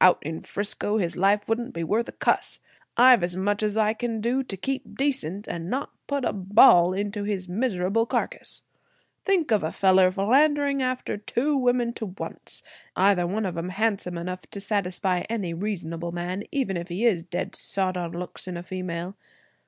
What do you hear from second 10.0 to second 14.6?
philandering after two women to once, either of them handsome enough to